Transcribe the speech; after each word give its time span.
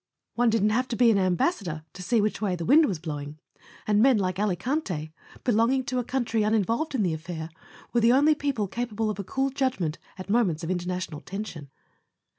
One 0.33 0.49
didn't 0.49 0.71
have 0.71 0.87
to 0.87 0.95
be 0.95 1.11
an 1.11 1.19
Ambassador 1.19 1.83
to 1.93 2.01
see 2.01 2.21
which 2.21 2.41
way 2.41 2.55
the 2.55 2.65
wind 2.65 2.87
was 2.87 2.97
blowing; 2.97 3.37
and 3.85 4.01
men 4.01 4.17
like 4.17 4.39
Alicante, 4.39 5.13
belonging 5.43 5.83
to 5.83 5.99
a 5.99 6.03
country 6.03 6.41
uninvolved 6.43 6.95
in 6.95 7.03
the 7.03 7.13
affair, 7.13 7.51
were 7.93 8.01
the 8.01 8.11
only 8.13 8.33
people 8.33 8.67
capable 8.67 9.11
of 9.11 9.19
a 9.19 9.23
cool 9.23 9.51
judgment 9.51 9.99
at 10.17 10.27
moments 10.27 10.63
of 10.63 10.71
international 10.71 11.21
tension. 11.21 11.69